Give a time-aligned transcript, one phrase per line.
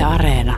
[0.00, 0.56] Yle Areena.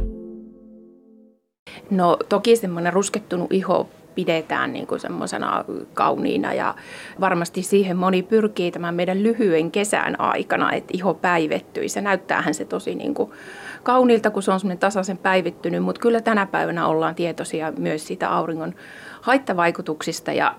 [1.90, 6.74] No toki semmoinen ruskettunut iho pidetään niin kuin semmoisena kauniina ja
[7.20, 11.92] varmasti siihen moni pyrkii tämän meidän lyhyen kesän aikana, että iho päivettyisi.
[11.92, 13.30] Se näyttäähän se tosi niin kuin
[13.82, 18.30] kauniilta, kun se on semmoinen tasaisen päivittynyt, mutta kyllä tänä päivänä ollaan tietoisia myös siitä
[18.30, 18.74] auringon
[19.20, 20.54] haittavaikutuksista ja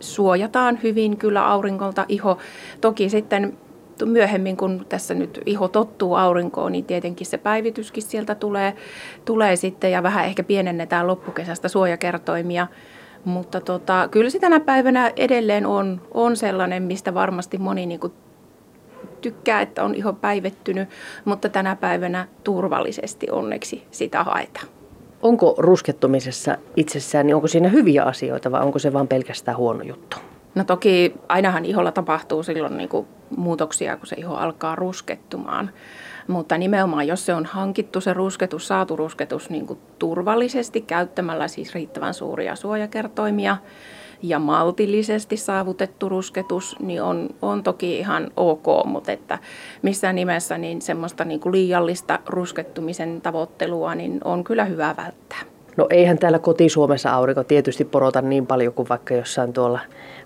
[0.00, 2.38] suojataan hyvin kyllä aurinkolta iho.
[2.80, 3.58] Toki sitten
[4.04, 8.74] myöhemmin, kun tässä nyt iho tottuu aurinkoon, niin tietenkin se päivityskin sieltä tulee,
[9.24, 12.66] tulee sitten ja vähän ehkä pienennetään loppukesästä suojakertoimia.
[13.24, 18.12] Mutta tota, kyllä se tänä päivänä edelleen on, on sellainen, mistä varmasti moni niin kuin
[19.20, 20.88] tykkää, että on iho päivettynyt,
[21.24, 24.66] mutta tänä päivänä turvallisesti onneksi sitä haetaan.
[25.22, 30.16] Onko ruskettumisessa itsessään, niin onko siinä hyviä asioita vai onko se vain pelkästään huono juttu?
[30.54, 33.06] No toki ainahan iholla tapahtuu silloin niin kuin
[33.36, 35.70] muutoksia, kun se iho alkaa ruskettumaan.
[36.28, 41.74] Mutta nimenomaan, jos se on hankittu se rusketus, saatu rusketus niin kuin turvallisesti käyttämällä siis
[41.74, 43.56] riittävän suuria suojakertoimia
[44.22, 49.38] ja maltillisesti saavutettu rusketus, niin on, on toki ihan ok, mutta että
[49.82, 55.40] missään nimessä niin semmoista niin kuin liiallista ruskettumisen tavoittelua niin on kyllä hyvä välttää.
[55.76, 59.80] No eihän täällä koti-Suomessa aurinko tietysti porota niin paljon kuin vaikka jossain tuolla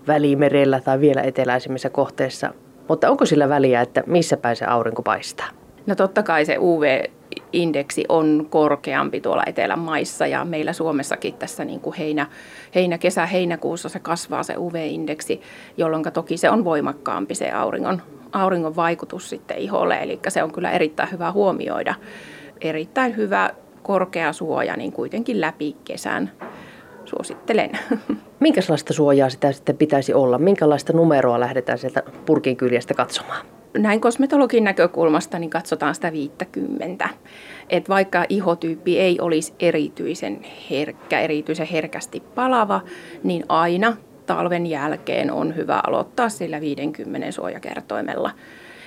[0.07, 2.53] Välimerellä tai vielä eteläisemmissä kohteissa.
[2.89, 5.47] Mutta onko sillä väliä, että missä päin se aurinko paistaa?
[5.85, 11.79] No totta kai se UV-indeksi on korkeampi tuolla etelän maissa ja meillä Suomessakin tässä niin
[11.79, 12.27] kuin heinä,
[12.75, 15.41] heinä, kesä, heinäkuussa se kasvaa se UV-indeksi,
[15.77, 19.99] jolloin toki se on voimakkaampi se auringon, auringon vaikutus sitten iholle.
[20.01, 21.95] Eli se on kyllä erittäin hyvä huomioida.
[22.61, 23.49] Erittäin hyvä
[23.83, 26.31] korkea suoja niin kuitenkin läpi kesän.
[27.09, 27.71] Suosittelen.
[28.39, 30.37] Minkälaista suojaa sitä sitten pitäisi olla?
[30.37, 33.45] Minkälaista numeroa lähdetään sieltä purkin kyljestä katsomaan?
[33.77, 37.09] näin kosmetologin näkökulmasta niin katsotaan sitä 50.
[37.69, 42.81] Et vaikka ihotyyppi ei olisi erityisen herkkä, erityisen herkästi palava,
[43.23, 48.31] niin aina talven jälkeen on hyvä aloittaa sillä 50 suojakertoimella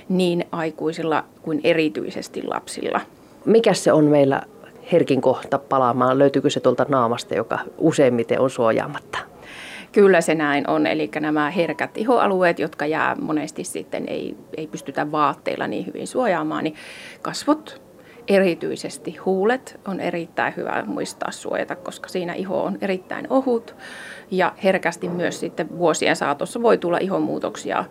[0.09, 3.01] niin aikuisilla kuin erityisesti lapsilla.
[3.45, 4.43] Mikä se on meillä
[4.93, 6.19] herkin kohta palaamaan?
[6.19, 9.19] Löytyykö se tuolta naamasta, joka useimmiten on suojaamatta?
[9.93, 15.13] Kyllä se näin on, eli nämä herkät ihoalueet, jotka jää monesti sitten ei, ei pystytä
[15.13, 16.75] vaatteilla niin hyvin suojaamaan, niin
[17.23, 17.83] kasvot,
[18.29, 23.77] erityisesti huulet on erittäin hyvä muistaa suojata, koska siinä iho on erittäin ohut
[24.31, 27.85] ja herkästi myös sitten vuosien saatossa voi tulla ihonmuutoksia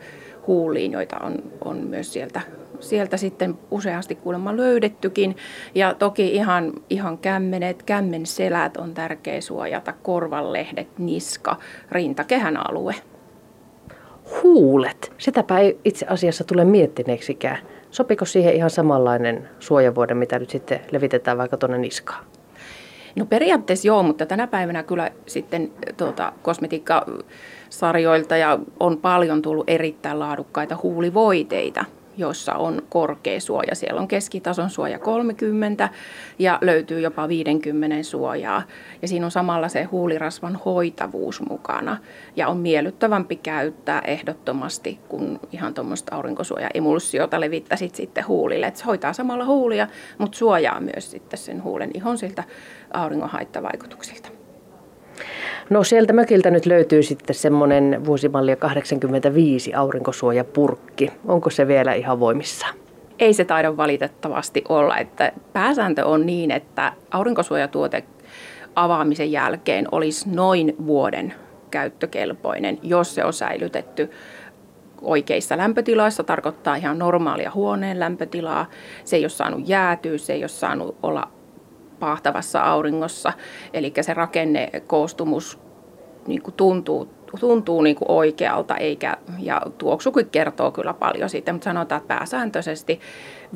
[0.48, 2.42] huuliin, joita on, on myös sieltä
[2.80, 5.36] sieltä sitten useasti kuulemma löydettykin.
[5.76, 7.84] Ja toki ihan, ihan kämmenet,
[8.24, 11.58] selät on tärkeä suojata, korvanlehdet, niska,
[11.92, 12.96] rintakehän alue.
[14.44, 17.58] Huulet, sitäpä ei itse asiassa tule miettineeksikään.
[17.92, 22.26] Sopiko siihen ihan samanlainen suojavuode, mitä nyt sitten levitetään vaikka tuonne niskaan?
[23.16, 30.20] No periaatteessa joo, mutta tänä päivänä kyllä sitten tuota, kosmetiikkasarjoilta ja on paljon tullut erittäin
[30.20, 31.86] laadukkaita huulivoiteita,
[32.22, 33.76] joissa on korkea suoja.
[33.76, 35.90] Siellä on keskitason suoja 30
[36.40, 38.64] ja löytyy jopa 50 suojaa.
[39.02, 41.98] Ja siinä on samalla se huulirasvan hoitavuus mukana.
[42.36, 48.66] Ja on miellyttävämpi käyttää ehdottomasti, kun ihan tuommoista aurinkosuojaemulsiota levittäisit sitten huulille.
[48.66, 52.44] Et se hoitaa samalla huulia, mutta suojaa myös sitten sen huulen ihon siltä
[52.94, 54.41] auringon haittavaikutuksilta.
[55.70, 61.12] No sieltä mökiltä nyt löytyy sitten semmoinen vuosimallia 85 aurinkosuojapurkki.
[61.28, 62.68] Onko se vielä ihan voimissa?
[63.20, 64.98] Ei se taida valitettavasti olla.
[64.98, 68.04] Että pääsääntö on niin, että aurinkosuojatuote
[68.76, 71.34] avaamisen jälkeen olisi noin vuoden
[71.72, 74.10] käyttökelpoinen, jos se on säilytetty
[75.02, 78.70] oikeissa lämpötiloissa, tarkoittaa ihan normaalia huoneen lämpötilaa.
[79.04, 81.28] Se ei ole saanut jäätyä, se ei ole saanut olla
[82.02, 83.34] pahtavassa auringossa.
[83.74, 85.60] Eli se rakennekoostumus
[86.28, 91.66] niin kuin tuntuu, tuntuu niin kuin oikealta, eikä, ja tuoksukin kertoo kyllä paljon siitä, mutta
[91.66, 93.00] sanotaan, että pääsääntöisesti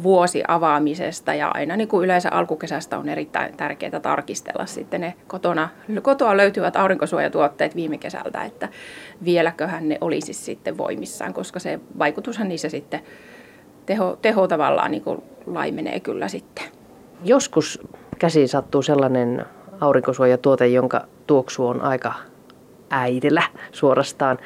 [0.04, 5.70] vuosi avaamisesta ja aina niin kuin yleensä alkukesästä on erittäin tärkeää tarkistella sitten ne kotona,
[6.02, 8.70] kotoa löytyvät aurinkosuojatuotteet viime kesältä, että
[9.26, 13.02] vieläköhän ne olisi sitten voimissaan, koska se vaikutushan niissä sitten
[13.86, 16.66] teho, teho tavallaan niin kuin laimenee kyllä sitten.
[17.24, 17.80] Joskus
[18.20, 19.46] käsiin sattuu sellainen
[19.82, 22.14] aurinkosuojatuote, jonka tuoksu on aika
[22.90, 24.38] äidellä suorastaan.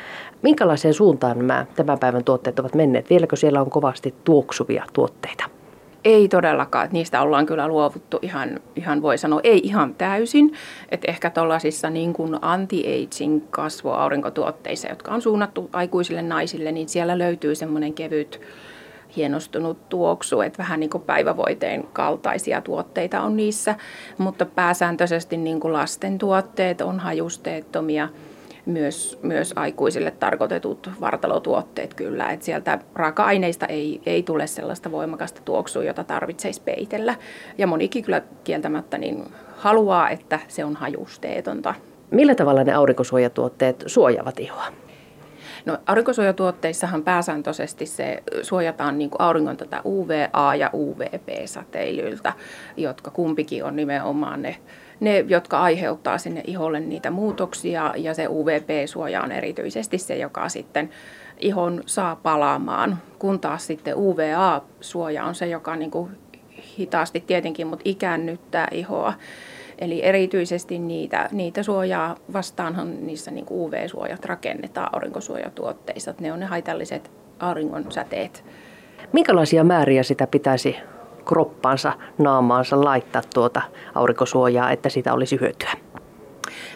[0.41, 3.09] Minkälaiseen suuntaan nämä tämän päivän tuotteet ovat menneet?
[3.09, 5.43] Vieläkö siellä on kovasti tuoksuvia tuotteita?
[6.05, 6.89] Ei todellakaan.
[6.91, 10.53] Niistä ollaan kyllä luovuttu ihan, ihan voi sanoa, ei ihan täysin.
[10.89, 17.93] Että ehkä tuollaisissa niin anti-aging kasvoaurinkotuotteissa, jotka on suunnattu aikuisille naisille, niin siellä löytyy semmoinen
[17.93, 18.41] kevyt
[19.15, 23.75] hienostunut tuoksu, että vähän niin kuin päivävoiteen kaltaisia tuotteita on niissä,
[24.17, 28.09] mutta pääsääntöisesti niin kuin lasten tuotteet on hajusteettomia,
[28.65, 35.83] myös, myös aikuisille tarkoitetut vartalotuotteet kyllä, että sieltä raaka-aineista ei, ei tule sellaista voimakasta tuoksua,
[35.83, 37.15] jota tarvitseisi peitellä.
[37.57, 39.23] Ja monikin kyllä kieltämättä niin
[39.57, 41.73] haluaa, että se on hajusteetonta.
[42.11, 44.65] Millä tavalla ne aurinkosuojatuotteet suojaavat ihoa?
[45.65, 52.33] No, aurinkosuojatuotteissahan pääsääntöisesti se suojataan niin kuin auringon tätä UVA- ja UVP-säteilyltä,
[52.77, 54.55] jotka kumpikin on nimenomaan ne,
[54.99, 60.89] ne, jotka aiheuttaa sinne iholle niitä muutoksia ja se UVP-suoja on erityisesti se, joka sitten
[61.39, 66.17] ihon saa palaamaan, kun taas sitten UVA-suoja on se, joka niin kuin
[66.79, 69.13] hitaasti tietenkin, mutta ikäännyttää ihoa.
[69.81, 76.13] Eli erityisesti niitä, niitä suojaa vastaanhan niissä niin UV-suojat rakennetaan aurinkosuojatuotteissa.
[76.19, 78.43] Ne on ne haitalliset auringon säteet.
[79.13, 80.75] Minkälaisia määriä sitä pitäisi
[81.25, 83.61] kroppansa, naamaansa laittaa tuota
[83.95, 85.71] aurinkosuojaa, että sitä olisi hyötyä?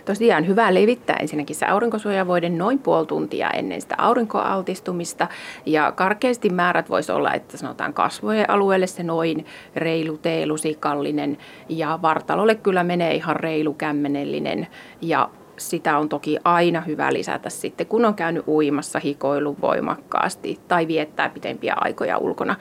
[0.05, 5.27] Tosiaan hyvä levittää ensinnäkin se aurinkosuojavoide noin puoli tuntia ennen sitä aurinkoaltistumista.
[5.65, 9.45] Ja karkeasti määrät voisi olla, että sanotaan kasvojen alueelle se noin
[9.75, 11.38] reilu teelusikallinen
[11.69, 14.67] ja vartalolle kyllä menee ihan reilu kämmenellinen
[15.01, 20.88] ja sitä on toki aina hyvä lisätä sitten, kun on käynyt uimassa hikoilu voimakkaasti tai
[20.88, 22.55] viettää pitempiä aikoja ulkona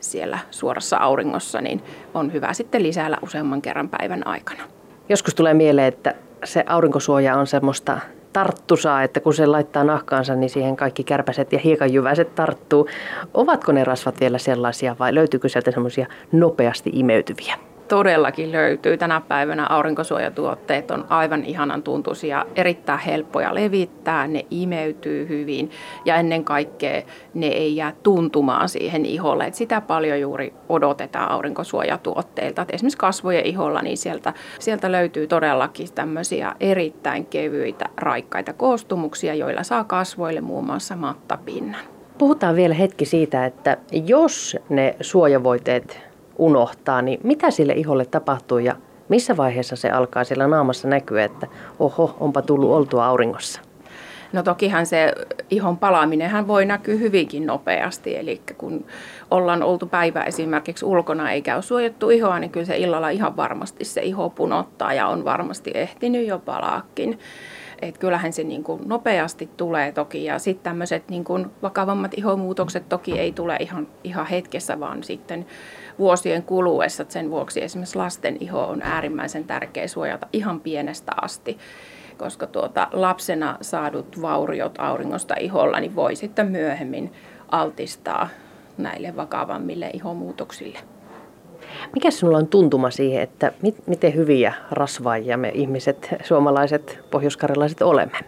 [0.00, 1.82] siellä suorassa auringossa, niin
[2.14, 4.62] on hyvä sitten lisäillä useamman kerran päivän aikana.
[5.08, 6.14] Joskus tulee mieleen, että
[6.44, 8.00] se aurinkosuoja on semmoista
[8.32, 12.88] tarttusaa, että kun se laittaa nahkaansa, niin siihen kaikki kärpäset ja hiekanjyväiset tarttuu.
[13.34, 17.67] Ovatko ne rasvat vielä sellaisia vai löytyykö sieltä semmoisia nopeasti imeytyviä?
[17.88, 18.96] Todellakin löytyy.
[18.96, 25.70] Tänä päivänä aurinkosuojatuotteet on aivan ihanan tuntuisia, erittäin helppoja levittää, ne imeytyy hyvin
[26.04, 27.02] ja ennen kaikkea
[27.34, 29.44] ne ei jää tuntumaan siihen iholle.
[29.44, 32.62] Et sitä paljon juuri odotetaan aurinkosuojatuotteilta.
[32.62, 39.62] Et esimerkiksi kasvojen iholla, niin sieltä, sieltä löytyy todellakin tämmöisiä erittäin kevyitä, raikkaita koostumuksia, joilla
[39.62, 41.80] saa kasvoille muun muassa mattapinnan.
[42.18, 43.76] Puhutaan vielä hetki siitä, että
[44.06, 46.07] jos ne suojavoiteet
[46.38, 48.76] unohtaa, niin mitä sille iholle tapahtuu ja
[49.08, 51.46] missä vaiheessa se alkaa siellä naamassa näkyä, että
[51.78, 53.60] oho, onpa tullut oltua auringossa?
[54.32, 55.12] No tokihan se
[55.50, 58.84] ihon palaaminenhan voi näkyä hyvinkin nopeasti, eli kun
[59.30, 63.84] ollaan oltu päivä esimerkiksi ulkona eikä ole suojattu ihoa, niin kyllä se illalla ihan varmasti
[63.84, 67.18] se iho punottaa ja on varmasti ehtinyt jo palaakin.
[67.82, 72.88] Et kyllähän se niin kuin nopeasti tulee toki ja sitten tämmöiset niin kuin vakavammat ihomuutokset
[72.88, 75.46] toki ei tule ihan, ihan hetkessä, vaan sitten
[75.98, 77.04] vuosien kuluessa.
[77.08, 81.58] Sen vuoksi esimerkiksi lasten iho on äärimmäisen tärkeä suojata ihan pienestä asti
[82.18, 87.12] koska tuota, lapsena saadut vauriot auringosta iholla niin voi sitten myöhemmin
[87.48, 88.28] altistaa
[88.78, 90.78] näille vakavammille ihomuutoksille.
[91.94, 98.18] Mikä sinulla on tuntuma siihen, että mit, miten hyviä rasvaajia me ihmiset, suomalaiset, pohjoiskarjalaiset olemme?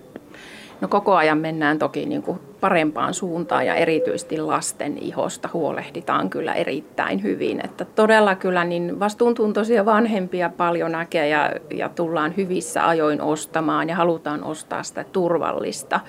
[0.80, 6.54] No koko ajan mennään toki niin kuin parempaan suuntaan ja erityisesti lasten ihosta huolehditaan kyllä
[6.54, 7.60] erittäin hyvin.
[7.64, 13.96] Että todella kyllä niin vastuuntuntoisia vanhempia paljon näkee ja, ja tullaan hyvissä ajoin ostamaan ja
[13.96, 16.00] halutaan ostaa sitä turvallista.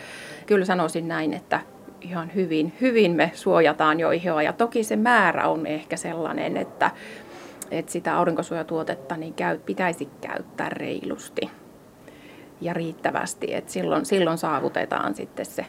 [0.46, 1.60] Kyllä sanoisin näin, että
[2.02, 6.92] ihan hyvin, hyvin me suojataan jo ihoa ja toki se määrä on ehkä sellainen, että,
[7.72, 11.50] että sitä aurinkosuojatuotetta niin käy, pitäisi käyttää reilusti
[12.62, 15.66] ja riittävästi, että silloin, silloin saavutetaan sitten se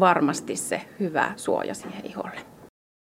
[0.00, 2.53] varmasti se hyvä suoja siihen iholle.